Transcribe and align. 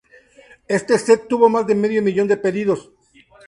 Este 0.67 0.97
set 0.97 1.27
tuvo 1.27 1.47
más 1.47 1.67
de 1.67 1.75
medio 1.75 2.01
millón 2.01 2.27
de 2.27 2.35
pedidos. 2.35 2.89